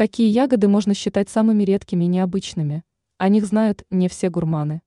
Какие 0.00 0.30
ягоды 0.30 0.66
можно 0.66 0.94
считать 0.94 1.28
самыми 1.28 1.62
редкими 1.62 2.04
и 2.04 2.06
необычными? 2.06 2.84
О 3.18 3.28
них 3.28 3.44
знают 3.44 3.84
не 3.90 4.08
все 4.08 4.30
гурманы. 4.30 4.80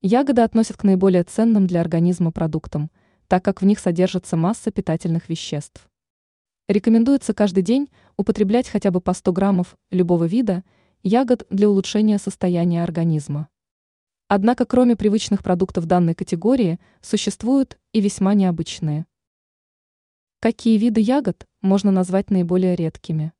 Ягоды 0.00 0.42
относят 0.42 0.76
к 0.76 0.84
наиболее 0.84 1.24
ценным 1.24 1.66
для 1.66 1.80
организма 1.80 2.30
продуктам, 2.30 2.92
так 3.26 3.44
как 3.44 3.62
в 3.62 3.64
них 3.64 3.80
содержится 3.80 4.36
масса 4.36 4.70
питательных 4.70 5.28
веществ. 5.28 5.90
Рекомендуется 6.68 7.34
каждый 7.34 7.64
день 7.64 7.90
употреблять 8.16 8.68
хотя 8.68 8.92
бы 8.92 9.00
по 9.00 9.12
100 9.12 9.32
граммов 9.32 9.76
любого 9.90 10.22
вида 10.22 10.62
ягод 11.02 11.44
для 11.50 11.68
улучшения 11.68 12.18
состояния 12.18 12.84
организма. 12.84 13.48
Однако 14.28 14.66
кроме 14.66 14.94
привычных 14.94 15.42
продуктов 15.42 15.86
данной 15.86 16.14
категории 16.14 16.78
существуют 17.00 17.76
и 17.90 18.00
весьма 18.00 18.34
необычные. 18.34 19.04
Какие 20.38 20.78
виды 20.78 21.00
ягод 21.00 21.44
можно 21.60 21.90
назвать 21.90 22.30
наиболее 22.30 22.76
редкими? 22.76 23.32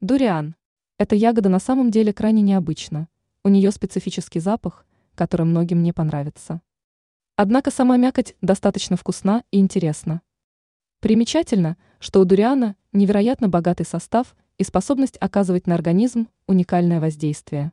Дуриан. 0.00 0.54
Эта 0.96 1.16
ягода 1.16 1.48
на 1.48 1.58
самом 1.58 1.90
деле 1.90 2.12
крайне 2.12 2.40
необычна. 2.40 3.08
У 3.42 3.48
нее 3.48 3.72
специфический 3.72 4.38
запах, 4.38 4.86
который 5.16 5.44
многим 5.44 5.82
не 5.82 5.92
понравится. 5.92 6.62
Однако 7.34 7.72
сама 7.72 7.96
мякоть 7.96 8.36
достаточно 8.40 8.96
вкусна 8.96 9.42
и 9.50 9.58
интересна. 9.58 10.22
Примечательно, 11.00 11.76
что 11.98 12.20
у 12.20 12.24
дуриана 12.24 12.76
невероятно 12.92 13.48
богатый 13.48 13.82
состав 13.84 14.36
и 14.56 14.62
способность 14.62 15.16
оказывать 15.16 15.66
на 15.66 15.74
организм 15.74 16.28
уникальное 16.46 17.00
воздействие. 17.00 17.72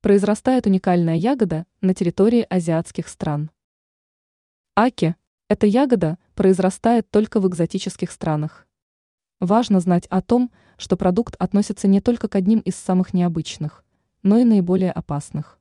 Произрастает 0.00 0.66
уникальная 0.66 1.14
ягода 1.14 1.66
на 1.80 1.94
территории 1.94 2.44
азиатских 2.50 3.06
стран. 3.06 3.52
Аки– 4.74 5.14
эта 5.48 5.68
ягода 5.68 6.18
произрастает 6.34 7.08
только 7.08 7.38
в 7.38 7.46
экзотических 7.46 8.10
странах. 8.10 8.66
Важно 9.42 9.80
знать 9.80 10.06
о 10.06 10.22
том, 10.22 10.52
что 10.76 10.96
продукт 10.96 11.34
относится 11.36 11.88
не 11.88 12.00
только 12.00 12.28
к 12.28 12.36
одним 12.36 12.60
из 12.60 12.76
самых 12.76 13.12
необычных, 13.12 13.84
но 14.22 14.38
и 14.38 14.44
наиболее 14.44 14.92
опасных. 14.92 15.58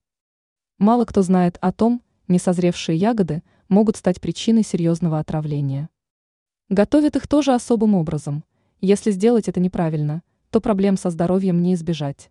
Мало 0.77 1.05
кто 1.05 1.23
знает 1.23 1.57
о 1.61 1.71
том, 1.71 2.03
несозревшие 2.27 2.95
ягоды 2.95 3.41
могут 3.69 3.97
стать 3.97 4.21
причиной 4.21 4.61
серьезного 4.61 5.17
отравления. 5.17 5.89
Готовят 6.69 7.15
их 7.15 7.27
тоже 7.27 7.55
особым 7.55 7.95
образом. 7.95 8.43
Если 8.81 9.09
сделать 9.09 9.49
это 9.49 9.59
неправильно, 9.59 10.21
то 10.51 10.61
проблем 10.61 10.95
со 10.95 11.09
здоровьем 11.09 11.63
не 11.63 11.73
избежать. 11.73 12.29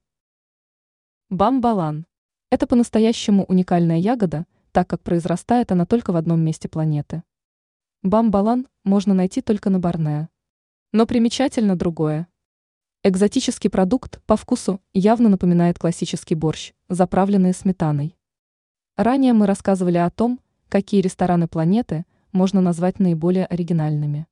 Бамбалан. 1.30 2.06
Это 2.50 2.68
по-настоящему 2.68 3.44
уникальная 3.46 3.98
ягода, 3.98 4.46
так 4.70 4.88
как 4.88 5.02
произрастает 5.02 5.72
она 5.72 5.84
только 5.84 6.12
в 6.12 6.16
одном 6.16 6.42
месте 6.42 6.68
планеты. 6.68 7.24
Бамбалан 8.04 8.68
можно 8.84 9.14
найти 9.14 9.42
только 9.42 9.68
на 9.68 9.80
Борнео. 9.80 10.28
Но 10.92 11.06
примечательно 11.06 11.76
другое. 11.76 12.26
Экзотический 13.04 13.70
продукт 13.70 14.20
по 14.26 14.36
вкусу 14.36 14.80
явно 14.92 15.28
напоминает 15.28 15.78
классический 15.78 16.34
борщ, 16.34 16.72
заправленный 16.88 17.54
сметаной. 17.54 18.16
Ранее 18.96 19.32
мы 19.32 19.46
рассказывали 19.46 19.98
о 19.98 20.10
том, 20.10 20.40
какие 20.68 21.00
рестораны 21.00 21.46
планеты 21.46 22.04
можно 22.32 22.60
назвать 22.60 22.98
наиболее 22.98 23.46
оригинальными. 23.46 24.26